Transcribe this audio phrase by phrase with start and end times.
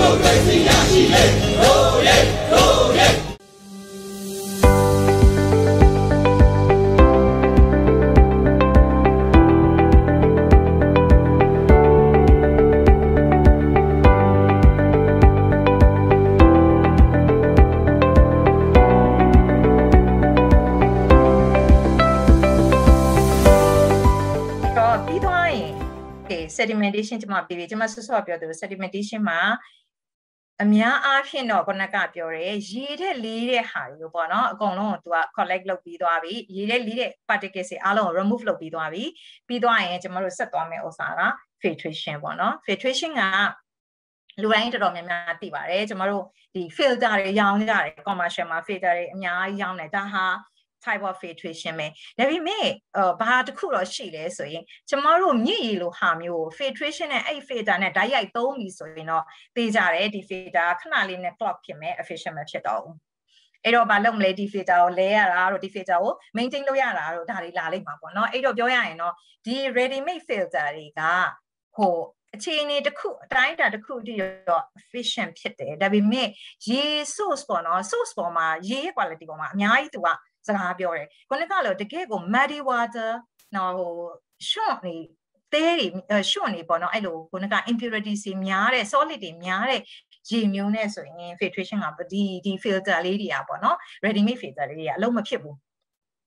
[0.00, 1.24] မိုကရေစီရရှိလေ
[1.60, 2.16] ရိုးရဲ
[2.52, 3.08] ရိုးရဲ
[25.06, 25.74] ပြီးသွားရင်
[26.22, 29.40] okay sedimentation ကျွန်မပြီးပြီကျွန်မဆွဆွပြောသူ sedimentation မှာ
[30.62, 39.04] အများအားဖြင့်တော့ခုနကပြောတယ်ရေတဲ့လေးတဲ့ဟာတွေကိုပေါ့နော်အကုန်လုံးကို तू က collect လုပ်ပြီးသွားပြီရေတဲ့လေးတဲ့ particles တွေအားလုံးကို remove လုပ်ပြီးသွားပြီ
[39.48, 41.22] ပြီးသွားရင်ကျွန်တော်တို့ဆက်သွားမယ့်ဥစ္စာက
[41.62, 43.22] filtration ပေါ့နော် filtration က
[44.42, 46.24] လူတိုင်းတော်တော်များများသိပါတယ်ကျွန်တော်တို့
[46.54, 50.26] ဒီ filter တွေရောင်းကြတယ် commercial မှာ filter တွေအများကြီးရောင်းတယ်ဒါဟာ
[50.85, 51.87] type of filtration ပဲ
[52.19, 52.67] ဒါပေမဲ့
[53.21, 59.23] ဘာတစ်ခုတော့ရှိလဲဆိုရင်ကျမတို့မြင့်ရည်လိုဟာမျိုး filtration နဲ့အဲ့ filter နဲ့ဓာတ်ရိုက်သုံးပြီဆိုရင်တော့
[59.55, 62.97] သိကြတယ်ဒီ filter ခဏလေးနဲ့ clock ဖြစ်မယ် efficient မဖြစ်တော့ဘူး
[63.63, 69.13] အဲ့တော့ဘာလုပ်မလဲဒီ filter ကိုလဲရတာတို့ဒီ filter ကို maintain လုပ်ရတာတို့ဒါတွေလာလိမ့်မှာပေါ့เนาะအဲ့တော့ပြောရရင်တော့
[69.45, 71.01] ဒီ ready made filter တွေက
[71.77, 71.95] ဟို
[72.35, 76.27] အခြေအနေတစ်ခုအတိုင်းအတာတစ်ခုတည်းတော့ efficient ဖြစ်တယ်ဒါပေမဲ့
[76.69, 76.83] ရေ
[77.15, 80.07] source ပေါ့နော် source ပေါ်မှာရေရဲ့ quality ပေါ်မှာအများကြီးသူက
[80.46, 83.10] စကားပြောတယ်ခုနကလို့တကယ်ကို muddy water
[83.56, 83.92] နော်ဟို
[84.50, 84.96] short နေ
[85.52, 85.74] သေး
[86.10, 89.80] တွေ short နေပေါ့နော်အဲ့လိုခုနက impurities တွေများတဲ့ solid တွေများတဲ့
[90.30, 95.56] ရေမျိုးနဲ့ဆိုရင် filtration ကဒီဒီ filter လေးတွေကပေါ့နော် ready made filter လေးတွေကအလုံးမဖြစ်ဘူး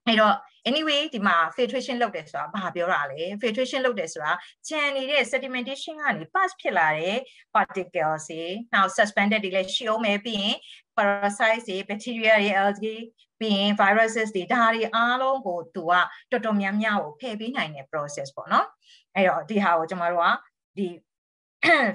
[0.08, 0.36] အဲ့တော့
[0.70, 4.32] anyway ဒီမှာ filtration လုပ်တယ်ဆိုတာဘာပြောတာလဲ filtration လုပ်တယ်ဆိုတာ
[4.68, 7.18] ကြံနေတဲ့ sedimentation ကနေ pass ဖြစ်လာတဲ့
[7.54, 8.44] particles တွေ
[8.74, 10.56] နောက် suspended တွေလည်းရှိအောင်မယ်ပြီးရင်
[10.98, 12.98] parasites တွေ bacteria တွေ algae
[13.40, 15.94] ပြီးရင် viruses တွေဒါတွေအားလုံးကိုသူက
[16.32, 18.68] တော်တော်များများကိုဖယ်ပေးနိုင်တဲ့ process ပေါ့နော်
[19.16, 20.32] အဲ့တော့ဒီဟာကိုကျွန်တော်တို့က
[20.78, 20.88] ဒီ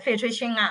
[0.04, 0.62] filtration က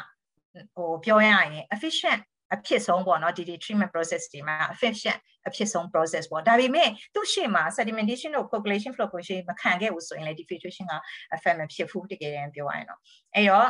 [0.75, 2.21] ဟိုပြောရရင် efficient
[2.55, 10.93] အဖြစ်ဆုံးပေါ့နော်ဒီဒီ treatment process တွေမှာ efficient အဖြစ်ဆုံး process ပေါ့ဒါပေမဲ့သူ့ရှေ့မှာ sedimentation တို့ population fluctuation မခံခဲ့ဘူးဆိုရင်လေဒီ filtration က
[11.35, 12.99] effect မဖြစ်ဘူးတကယ်တမ်းပြောရရင်တော့
[13.35, 13.69] အဲ့တော့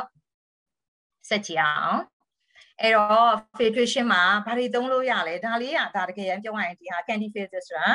[1.28, 2.00] စက်ကြည့်အောင်
[2.80, 7.88] အဲ့တော့ filtration မှာဘာတွေသုံးလို့ရလဲဒါလေးကဒါတကယ်ရန်ပြောရရင်ဒီဟာ candy filter ဆိုတာ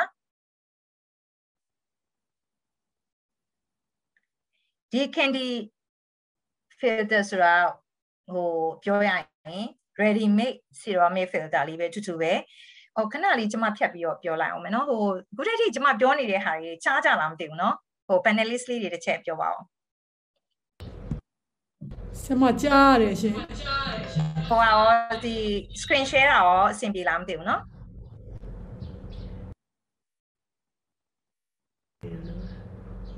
[4.92, 5.48] ဒီ candy
[6.80, 7.54] filter ဆိုတာ
[8.34, 8.50] ဟို
[8.84, 9.68] ပြောရရင်
[10.02, 12.34] ready made ceramic filter လေးပဲတူတူပဲ
[12.96, 15.02] ဟိုခဏလေးကျွန်မဖြတ်ပြီးတော့ပြောလိုက်အောင်မယ်နော်ဟို
[15.36, 17.76] ခုတည်းကကျွန်မပြောနေတဲ့ဟာတွေချားကြလားမသိဘူးနော်
[18.08, 19.66] ဟို panelist လေးတွေတစ်ချက်ပြောပါအောင်
[22.24, 23.34] ဆမကြားရတယ်ရှင်
[24.48, 24.82] ဟိုရော
[25.24, 25.36] ဒီ
[25.82, 27.62] screen share တာရောအဆင်ပြေလားမသိဘူးနော်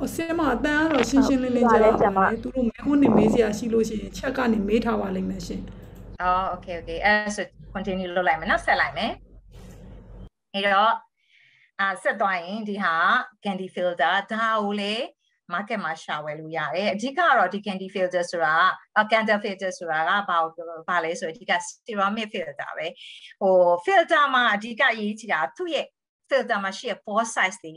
[0.03, 1.81] အစမအတန်းကတော့ရှင်းရှင်းလင်းလင်းကြား
[2.17, 5.61] ပါတယ်သူတို့မဲခွန်းနေမေးစရာရှိလို့ရှိရင်ချက်ကနေမေးထားပါလိမ့်မယ်ရှင်
[6.21, 9.11] အော် okay okay အဲ့ဆို continue လုပ်လိုက်မယ်နော်ဆက်လိုက်မယ်
[10.53, 10.93] အဲ့တော့
[11.79, 12.95] အာဆက်သွားရင်ဒီဟာ
[13.43, 14.93] candy filter ဒါကိုလေ
[15.53, 18.55] market မှာရှာဝယ်လို့ရတယ်အဓိကကတော့ဒီ candy filter ဆိုတာ
[19.11, 20.37] candy filter ဆိုတာကဘာ
[20.87, 21.51] ဘာလဲဆိုအဓိက
[21.85, 22.87] ceramic filter ပဲ
[23.41, 23.55] ဟို
[23.85, 25.85] filter မှာအဓိကရေးချင်တာသူ့ရဲ့
[26.29, 27.73] filter မှာရှိတဲ့ pore size တွေ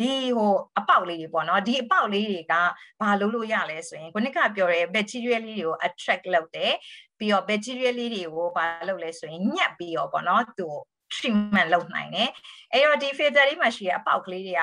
[0.00, 2.54] ဒီဟိုအပေါက်လေးတွေပေါ့နော်ဒီအပေါက်လေးတွေက
[3.00, 6.72] ဘာလုပ်လို့ရလဲဆိုရင်ခုနကပြောတဲ့ bacteria လေးတွေကို attract လုပ်တယ်
[7.20, 10.68] ပြီးတော့ bacteria လေးတွေကိုဘာလုပ်လဲဆိုရင်ညက်ပြီးတော့ပေါ့နော်သူ
[11.14, 12.30] treatment လုပ်နိုင်တယ်
[12.72, 14.62] အဲ့တော့ဒီ filter လေးမှာရှိတဲ့အပေါက်ကလေးတွေက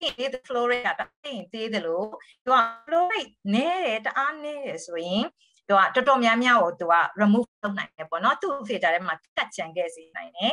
[0.00, 2.08] သေး fluoride ကတင်းသေးတယ်လို့
[2.44, 5.24] သူက fluoride နည်းတယ်တအားနည်းတယ်ဆိုရင်
[5.68, 10.52] သူကတော်တော်များများကိုသူက remove လုပ်နိုင်တယ်ပေါ့နော်သူ့ filter ထဲမှာကတ်ချန်ခဲ့စေနိုင်တယ်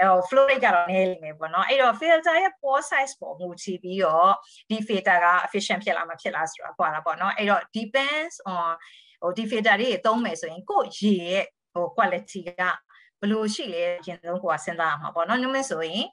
[0.00, 4.32] အဲ fluoride ကတော့နည်းလိမ့်မယ်ပေါ့နော်အဲ့တော့ filter ရဲ့ pore size ပေါ်မူတည်ပြီးတော့
[4.68, 8.70] ဒီ filter က efficient ဖြစ်လားမဖြစ်လားဆိုတာကွာတာပေါ့နော်အဲ့တော့ depends on
[9.22, 12.62] ဟိုဒီ filter တွေသုံးမယ်ဆိုရင်ကို့ရေရဲ့ဟို quality က
[13.20, 16.06] ဘယ်လိုရှိလဲအရင်ဆုံးကိုကစဉ်းစားရမှာပေါ့နော်ညမဆိုရင်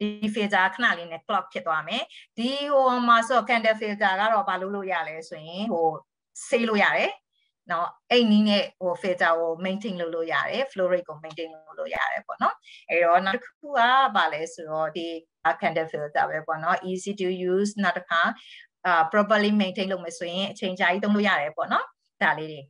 [0.00, 2.02] ဒီ filter ခဏလေးနဲ့ clock ဖြစ်သွားမယ်
[2.36, 5.86] ဒီဟိုမှာဆို candle filter ကတော့ဘာလို့လို့ရလဲဆိုရင်ဟို
[6.48, 7.12] ဆေးလို့ရတယ်
[7.70, 12.54] နော်အဲ့နည်းနဲ့ဟို filter ကို maintain လုပ်လို့ရတယ် flow rate ကို maintain လုပ်လို့ရတယ်ပေါ့နော်
[12.88, 13.80] အဲ့တော့နောက်တစ်ခုက
[14.16, 15.06] ဘာလဲဆိုတော့ဒီ
[15.60, 18.20] candle filter ပဲပေါ့နော် easy to use နောက်တစ်ခါ
[18.86, 21.86] အာ properly maintain လုပ်မယ်ဆိုရင်အချိန်ကြာကြီးသုံးလို့ရတယ်ပေါ့နော်
[22.22, 22.60] ဒါလေးတွေ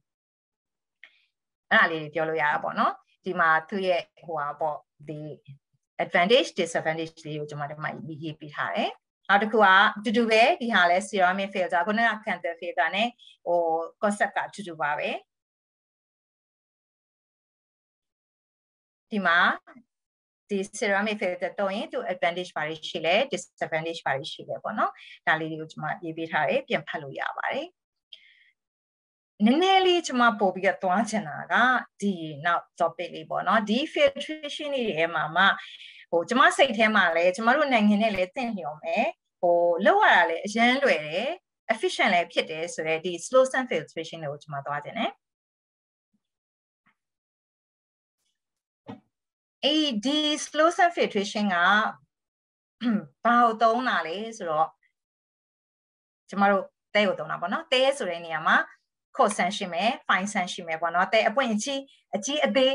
[1.71, 2.93] အဲ့ဒါလေးတွေပြောလို့ရတာပေါ့နော်
[3.25, 4.79] ဒီမှာသူ့ရဲ့ဟိုဟာပေါ့
[5.09, 5.21] ဒီ
[6.05, 7.89] advantage disadvantage လေးကိုကျွန်မတို့မှ
[8.23, 8.91] ရေးပေးထားတယ်
[9.29, 9.67] နောက်တစ်ခုက
[10.05, 13.09] တူတူပဲဒီဟာလဲ ceramic filter ခုနက canter filter နဲ့
[13.47, 13.61] ဟို
[14.03, 15.11] concept ကတူတူပါပဲ
[19.11, 19.39] ဒီမှာ
[20.51, 24.93] ဒီ ceramic filter တော့ရင်သူ advantage ဘာတွေရှိလဲ disadvantage ဘာတွေရှိလဲပေါ့နော်
[25.27, 27.67] ဒါလေးတွေကိုကျွန်မရေးပေးထားတယ်ပြန်ဖတ်လို့ရပါတယ်
[29.45, 31.55] နည်းနည်းလေးကျွန်မပို့ပြီးတော့သွားချင်တာက
[32.01, 32.13] ဒီ
[32.45, 35.45] နောက် topic လေးပေါ့နော်ဒီ filtration တွေထဲမှာမှ
[36.11, 39.07] ဟိုကျွန်မစိတ်ထဲမှာလည်းကျွန်မတို့နိုင်ငံနဲ့လည်းသင့်လျော်မယ်
[39.41, 41.29] ဟိုလောက်ရတာလည်းအရန်လွယ်တယ်
[41.73, 45.11] efficient လည်းဖြစ်တယ်ဆိုတော့ဒီ slow sand filtration တွေကိုကျွန်မသွားခြင်းနဲ့
[49.65, 51.57] အေးဒီ slow sand filtration က
[53.25, 54.69] ဘာကိုသုံးတာလဲဆိုတော့
[56.29, 58.57] ကျမတို့တဲကိုသုံးတာပေါ့နော်တဲဆိုတဲ့နေရာမှာ
[59.17, 61.81] ခေါ်ဆန်ရှိမယ် fine ဆန်ရှိမယ်ပေါ့နော်တဲအပွင့်အကြီး
[62.17, 62.75] အကြီးအသေး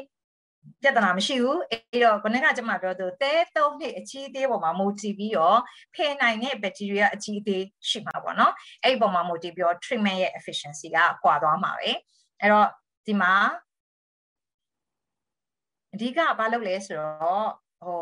[0.82, 5.60] ပြဿနာမရှိဘူးအဲ့တော့ခုနကကျွန်မပြောသူတဲသုံးနှစ်အကြီးအသေးပေါ်မှာမူတည်ပြီးတော့
[5.96, 8.54] ဖယ်နိုင်တဲ့ bacteria အကြီးအသေးရှိမှာပေါ့နော်
[8.84, 11.92] အဲ့ဒီပေါ်မှာမူတည်ပြီးတော့ treatment ရဲ့ efficiency ကကွာသွားမှာပဲ
[12.40, 12.68] အဲ့တော့
[13.08, 13.34] ဒီမှာ
[15.94, 17.50] အဓိကဘာလုပ်လဲဆိုတော့
[17.82, 18.00] ဟို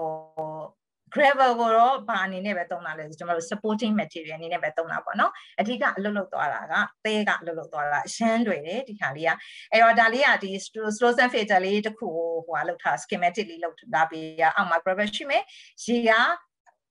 [1.13, 6.73] gravel ကိုတော့ဘာအနေနဲ့ပဲသုံးတာလဲဆိုကျွန်တော်တို့ supporting material အနေနဲ့ပဲသုံးတာပေါ့နော်အဓိကအလုပ်လုပ်သွားတာက
[7.05, 9.31] သဲကအလုပ်လုပ်သွားတာအရှမ်းတွေတယ်ဒီခါလေးက
[9.71, 10.51] အဲ့တော့ဒါလေးကဒီ
[10.97, 14.25] slow filter လေးတစ်ခုကိုဟိုကလုပ်ထား schematic လေးလုပ်ထားပြီး
[14.55, 15.43] အောက်မှာ gravel ရှိမယ်
[15.85, 16.11] ရေက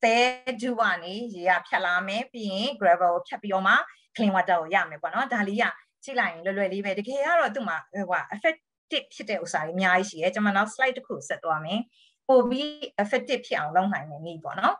[0.04, 0.18] သဲ
[0.60, 3.74] ဂျူကနေရေကဖြတ်လာမယ်ပြီးရင် gravel ကိုဖြတ်ပြီးတော့မှ
[4.16, 5.64] clean water ကိုရမယ်ပေါ့နော်ဒါလေးက
[6.04, 11.80] ကြည့်လိုက်ရင်လွယ်လွယ်လေးပဲတကယ်ကတော့သူ့မှာဟိုက effective ဖြစ်တဲ့ဥစ္စာတွေအများကြီးရှိတယ်ကျွန်မနောက် slide တစ်ခုဆက်သွားမယ်
[12.28, 12.68] ပိုပြီး
[13.02, 14.76] effective ဖြစ်အောင်လုပ်နိုင်တဲ့နည်းပေါ့နော်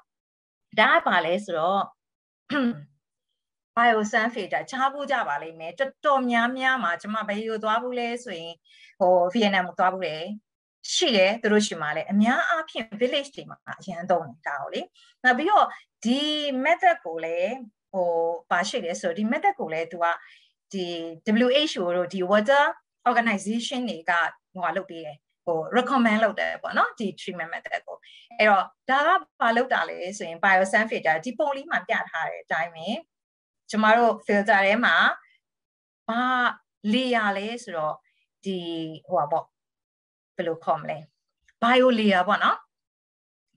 [0.81, 1.83] ဒါကပါလဲဆိုတော့
[3.77, 8.55] biosulfate ချားဖို့ကြပါလိမ့်မယ်တော်တော်များများမှာကျွန်မဘယ်လိုသွားဘူးလဲဆိုရင်
[9.00, 10.17] ဟို Vietnam ကိုသွားဘူးလေ
[10.95, 14.81] ရှိတယ်သူတို့ရှိမှလည်းအများအားဖြင့် village တွေမှာအရင်သုံးနေတာဟုတ်လေ
[15.25, 15.67] နောက်ပြီးတော့
[16.05, 16.21] ဒီ
[16.65, 17.55] method ကိုလည်း
[17.93, 18.09] ဟို
[18.50, 20.06] ပါရှိတယ်ဆိုဒီ method ကိုလည်းသူက
[20.73, 20.87] ဒီ
[21.47, 22.65] WHO တို့ဒီ water
[23.09, 24.12] organization တွေက
[24.53, 25.19] ဟိုလုပ်ပေးတယ်
[25.49, 27.99] ဟို recommend လုပ်တယ်ပေါ့နော်ဒီ treatment method ကို
[28.39, 32.87] အဲ့တော့ဒါကဘာလုပ်တာလဲဆိုရင် biosulfate ဒီပုံလေးမှာပြထားတဲ့အတိုင်းပဲ
[33.71, 34.97] ကျမတို့ filter ထဲမှာ
[36.09, 36.21] ဘာ
[36.93, 37.95] layer လဲဆိုတော့
[38.45, 38.59] ဒီ
[39.09, 39.45] ဟိုပါပေါ့
[40.37, 40.99] ဘယ်လိုခေါ်မလဲ
[41.62, 42.59] bio layer ပေါ့နော်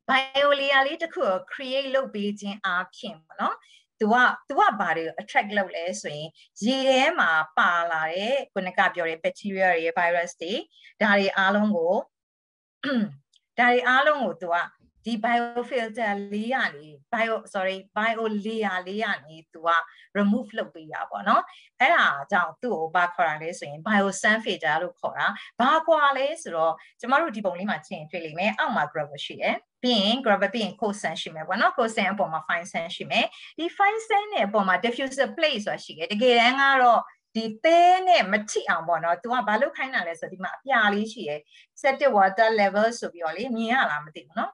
[0.10, 3.56] bio layer လေးတစ်ခုကို create လုပ်ပေးခြင်းအပြင်ပေါ့နော်
[4.01, 4.15] သူက
[4.48, 6.27] သူကဘာတွေ attract လုပ်လဲဆိုရင်
[6.63, 10.53] ရေထဲမှာပါလာတဲ့ခုနကပြောတဲ့ bacteria တွေ virus တွေ
[11.01, 11.94] ဒါတွေအားလုံးကို
[13.57, 14.57] ဒါတွေအားလုံးကိုသူက
[15.06, 19.69] ဒီ biofilter လေးကနေ bio sorry bio layer လေးကနေသူက
[20.18, 21.44] remove လုပ်ပေးတာပေါ့နော်
[21.80, 25.27] အဲ့ဒါကြောင့်သူ့ကိုဘာခေါ်တာလဲဆိုရင် biosulfate လို့ခေါ်တာ
[25.59, 33.25] ဘာကွာလဲဆိုတော့ကျမတို့ဒီပုံလေးမှာချင်းတွေ့လိမ့်မယ်အောက်မှာ gravel ရှိတယ် ပြီးရင် gravel ပြီးရင် cosan ရှိမယ်ပေါ့နော် cosan အပေါ်မှာ fine sand ရှိမယ်
[33.57, 37.01] ဒီ fine sand နဲ့အပေါ်မှာ diffuser plate ဆိုတာရှိတယ်တကယ်တမ်းကတော့
[37.36, 41.39] ဒီသဲနဲ့မထိအောင်ပေါ့နော်။ तू ကဘာလို့ခိုင်းတာလဲဆိုတော့ဒီမှာအပြာလေးရှိရယ်
[41.81, 44.51] septic water level ဆိုပြီးတော့လေမြင်ရလားမသိဘူးနော်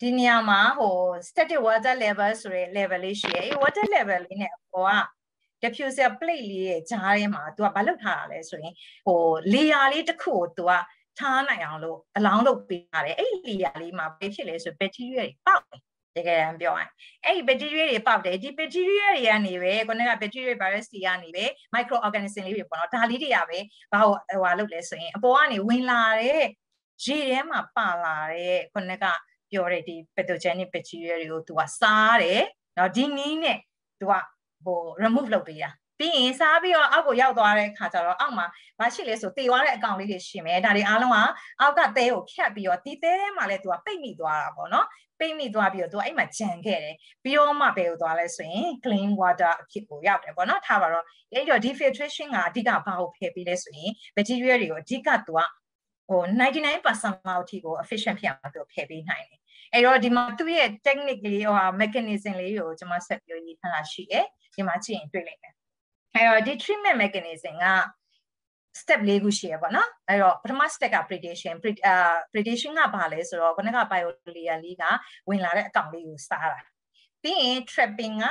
[0.00, 0.96] ဒီနေရာမှာဟို
[1.28, 5.15] static water level ဆိုတဲ့ level လေးရှိရယ်အဲ water level လေးနဲ့အပေါ်က
[5.62, 8.74] diffuser plate လေးရဲ့ကြားထဲမှာ तू ကမလုပ်ထားတာလဲဆိုရင်
[9.06, 9.22] ဟို
[9.52, 10.72] layer လေးတစ်ခုကို तू က
[11.18, 15.80] ထားနိုင်အောင်လို့အလောင်းလုပ်ပေးရတယ်အဲ့ layer လေးမှာပဲဖြစ်လဲဆို bacteria တွေပေါက်တယ်
[16.16, 16.90] တကယ်တမ်းပြောရင်
[17.24, 21.44] အဲ့ဒီ bacteria တွေပေါက်တယ်ဒီ bacteria တွေကနေပဲခုနက bacteria virus တွေကနေပဲ
[21.74, 23.58] micro organism လေးတွေပေါ့နော်ဒါလေးတွေကပဲ
[23.92, 24.12] ဘာဟို
[24.42, 26.44] ဟိုလုပ်လဲဆိုရင်အပေါ်ကနေဝင်လာတဲ့
[27.04, 29.04] ရေထဲမှာပါလာတဲ့ခုနက
[29.50, 32.42] ပြောတဲ့ဒီ pathogenic bacteria တွေကို तू ကစားတယ်
[32.78, 33.58] နော်ဒီနီးနဲ့
[34.00, 34.12] तू က
[34.66, 38.46] ဟို remove လုပ်ပေးတာပြီးရင်စားပြီးတော့အောက်ကိုရောက်သွားတဲ့ခါကျတော့အောက်မှာ
[38.80, 41.16] မရှိလဲဆိုတည်သွားတဲ့အကောင်လေးတွေရှိမယ်ဒါတွေအားလုံးက
[41.60, 44.86] အောက်ကသဲကိုဖြတ်ပြီးတော့ဒီသဲထဲမှာလဲသူကပိတ်မိသွားတာပေါ့နော်
[45.20, 55.40] ပိတ်မိသွားပြီးတော့သူကအဲ့မှာဂျန်ခဲ့တယ်ပြီးတော့မှဘယ်ကိုသွားလဲဆိုရင် clean water အဖြစ်ကိုရောက်တယ်ပေါ့နော်ထားပါတော့အဲ့တော့ defiltration ကအဓိကဘာကိုဖယ်ပေးလဲဆိုရင် bacteria တွေကိုအဓိကသူက
[56.08, 59.40] ဟို99%လောက်အထိကို efficient ဖြစ်အောင်သူဖယ်ပေးနိုင်တယ်
[59.72, 64.26] အဲ့တော့ဒီမှာသူ့ရဲ့ technique လေးဟို mechanism လေးကိုကျွန်မဆက်ပြောရေးထားတာရှိတယ်
[64.56, 65.54] ဒီမှာကြည့်ရင်တွေ့လိမ့်မယ်
[66.14, 67.66] အဲ့တော့ဒီ treatment mechanism က
[68.80, 71.54] step ၄ခုရှိရပါတော့အဲ့တော့ပထမ step က predation
[72.32, 74.84] predation ကဘာလဲဆိုတော့ခုနက biolayer လေးက
[75.28, 76.60] ဝင်လာတဲ့အကောင်လေးကိုစားတာ
[77.22, 78.26] ပြီးရင် trapping က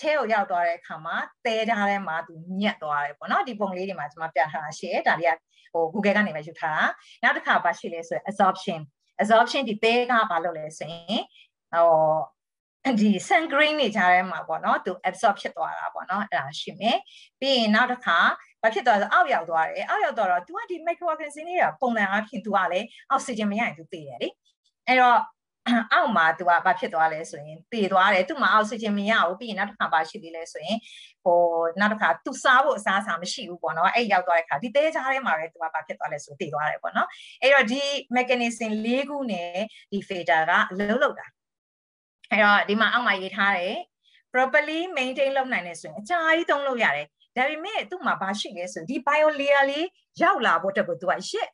[0.00, 5.36] ထဲကိုရောက်သွားတဲ့အခါမှာတဲထားထဲမှာသူညက်သွားတယ်ပေါ့နော်ဒီပုံလေးတွေမှာကျွန်မပြထားတာရှိတယ်ဒါတွေက
[5.72, 6.84] ဟို Google ကနေပဲယူထားတာ
[7.22, 8.80] နောက်တစ်ခါဘာရှိလဲဆိုရင် absorption
[9.22, 11.22] absorption ဒီတဲကဘာလုပ်လဲဆိုရင်
[11.72, 11.88] ဟို
[13.01, 16.97] ဒီ sun grain တွေကြားထဲမှာပေါ့နော်သူ absorb ဖြစ်သွားတာပေါ့နော်အဲ့ဒါရှိမယ်
[17.39, 18.17] ပြီးရင်နောက်တစ်ခါ
[18.61, 24.29] ဘာဖြစ်သွားလဲအောက်ရောက်သွားတယ်အောက်ရောက်သွားတော့ तू ကဒီ microorganism တွေကပုံမှန်အားဖြင့် तू ကလည်းအောက်ဆီဂျင်မရရင် तू သေတယ်လေ
[24.87, 25.19] အဲ့တော့
[25.93, 30.77] အောက်မှာ तू ကဘာဖြစ်သွားလဲဆိုရင်သေသွားတယ်သူ့မှာအောက်ဆီဂျင်မရဘူးပြီးရင်နောက်တစ်ခါဘာရှိသေးလဲဆိုရင်
[31.23, 31.39] ဟို
[31.79, 37.07] နောက်တစ်ခါ तू စားဖို့အစားအစာမရှိဘူးပေါ့နော်အဲ့ရောက်သွားတဲ့ခါဒီတဲကြားထဲမှာပဲ तू ကဘာဖြစ်သွားလဲဆိုသေသွားတယ်ပေါ့နော်
[37.41, 37.83] အဲ့တော့ဒီ
[38.17, 39.51] mechanism ၄ခုနဲ့
[39.91, 41.27] ဒီ filter ကအလုံးလောက်တာ
[42.32, 43.76] အဲ့တော့ဒီမှာအောက်မှာရေးထားတယ်
[44.32, 49.86] properly maintain လုပ်နိုင်နေဆိုရင်အကြာကြီးသုံးလို့ရတယ်ဒါပေမဲ့သူ့မှာဘာရှိလဲဆိုဒီ bio layer လေး
[50.22, 51.48] ရောက်လာဖို့တက်ကိုသူကရှစ်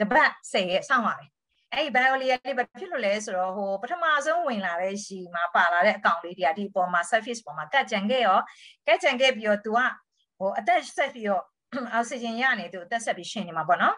[0.00, 1.30] တပတ်ဆယ်ရက်စောင့်ရတယ်
[1.72, 8.38] အဲ့ဒီ bio layer လေးဘာဖြစ်လို့လဲဆိုတော့ဟိုပထမဆုံးဝင်လာတဲ့ရှီမှာပါလာတဲ့အကောင့်လေးတွေကဒီပေါ်မှာ surface ပေါ်မှာကတ်ကြံခဲ့ရော
[8.86, 9.80] ကတ်ကြံခဲ့ပြီးတော့သူက
[10.38, 11.42] ဟိုအသက်ဆက်ပြီးတော့
[11.92, 13.96] အောက်ဆီဂျင်ရနေသူအသက်ဆက်ပြီးရှင်နေမှာပေါ့နော်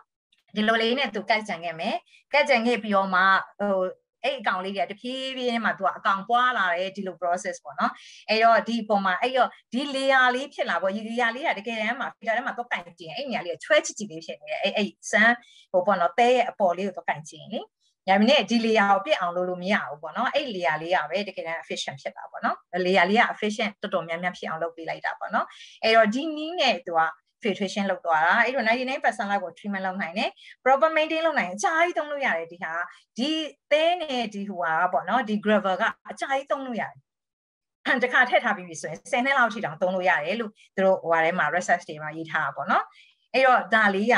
[0.56, 1.96] ဒီလိုလေးနဲ့သူကတ်ကြံခဲ့မယ်
[2.32, 3.22] ကတ်ကြံခဲ့ပြီးတော့မှ
[3.60, 3.78] ဟို
[4.24, 7.92] အဲ့အကောင့်လေးတွေကတဖြည်းဖြည်းနဲ့မှသူကအကောင့်ပွားလာတယ်ဒီလို process ပေါ့နော်
[8.28, 15.34] အဲ့တော့ဒီပုံမှာအဲ့တော့ဒီ layer လေးဖြစ်လာပေါ့ဒီ layer လေးကတကယ်တမ်းမှာ filter ထဲမှာတော့ကင်ကျင်အဲ့နေရာလေးကချွဲချစ်ချစ်လေးဖြစ်နေတယ်အဲ့အဲ့စမ်း
[15.72, 17.60] ဟိုပေါ့နော်တဲရဲ့အပေါ်လေးကိုတော့ကင်ကျင်လေ
[18.08, 25.46] ညာမင်းနဲ့ဒီ layer ကိုပြစ်အောင်လုပ်လို့မရဘူးပေါ့နော်အဲ့ layer လေးကပဲတကယ်တမ်း efficient ဖြစ်တာပေါ့နော် layer လေးက efficient တော်တော်များများဖြစ်အောင်လုပ်ပေးလိုက်တာပေါ့နော်
[25.82, 27.00] အဲ့တော့ဒီနည်းနဲ့သူက
[27.44, 30.30] filtration လုပ်သွားတာအဲ့တော့99%လောက်ကို treatment လုပ်နိုင်တယ်
[30.64, 32.72] proper maintain လုပ်နိုင်ရင်အကြာကြီးသုံးလို့ရတယ်ဒီဟာ
[33.18, 33.30] ဒီ
[33.70, 42.84] သဲနဲ့ဒီဟိုဟာပေါ့နော်ဒီ gravel ကအကြာကြီးသုံးလို့ရတယ်တခါထည့်ထားပြီးပြီဆိုရင်10နှစ်လောက်ထိတောင်သုံးလို့ရတယ်လို့သူတို့ဟိုဟာထဲမှာ research တွေမှာရေးထားတာပေါ့နော်
[43.32, 44.16] အဲ့တော့ဒါလေးက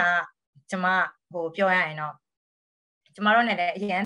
[0.71, 0.87] ကျွန်မ
[1.33, 2.15] ဟိုပြောရရင်တော့
[3.15, 4.03] ကျမတို့နဲ့လည်းအရင်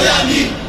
[0.00, 0.59] Apoia-me!